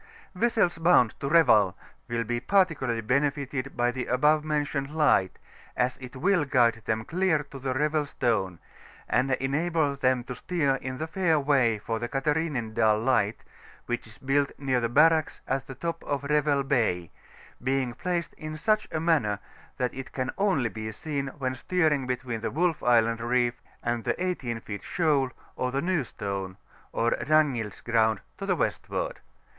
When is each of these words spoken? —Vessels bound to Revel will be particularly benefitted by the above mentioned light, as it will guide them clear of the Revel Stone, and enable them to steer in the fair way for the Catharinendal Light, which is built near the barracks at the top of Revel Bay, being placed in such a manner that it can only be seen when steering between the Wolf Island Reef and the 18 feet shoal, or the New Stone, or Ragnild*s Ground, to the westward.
—Vessels 0.43 0.79
bound 0.79 1.13
to 1.19 1.29
Revel 1.29 1.77
will 2.07 2.23
be 2.23 2.39
particularly 2.39 3.01
benefitted 3.01 3.77
by 3.77 3.91
the 3.91 4.07
above 4.07 4.43
mentioned 4.43 4.89
light, 4.95 5.37
as 5.77 5.99
it 5.99 6.15
will 6.15 6.43
guide 6.43 6.81
them 6.85 7.05
clear 7.05 7.45
of 7.51 7.61
the 7.61 7.75
Revel 7.75 8.07
Stone, 8.07 8.57
and 9.07 9.29
enable 9.33 9.95
them 9.95 10.23
to 10.23 10.33
steer 10.33 10.77
in 10.77 10.97
the 10.97 11.05
fair 11.05 11.39
way 11.39 11.77
for 11.77 11.99
the 11.99 12.09
Catharinendal 12.09 12.99
Light, 13.05 13.43
which 13.85 14.07
is 14.07 14.17
built 14.17 14.51
near 14.57 14.79
the 14.81 14.89
barracks 14.89 15.39
at 15.47 15.67
the 15.67 15.75
top 15.75 16.03
of 16.03 16.23
Revel 16.23 16.63
Bay, 16.63 17.11
being 17.63 17.93
placed 17.93 18.33
in 18.39 18.57
such 18.57 18.87
a 18.91 18.99
manner 18.99 19.37
that 19.77 19.93
it 19.93 20.11
can 20.13 20.31
only 20.35 20.69
be 20.69 20.91
seen 20.91 21.27
when 21.37 21.53
steering 21.53 22.07
between 22.07 22.41
the 22.41 22.49
Wolf 22.49 22.81
Island 22.81 23.21
Reef 23.21 23.61
and 23.83 24.03
the 24.03 24.17
18 24.25 24.61
feet 24.61 24.81
shoal, 24.81 25.29
or 25.55 25.69
the 25.71 25.79
New 25.79 26.03
Stone, 26.03 26.57
or 26.91 27.11
Ragnild*s 27.11 27.81
Ground, 27.81 28.21
to 28.39 28.47
the 28.47 28.55
westward. 28.55 29.19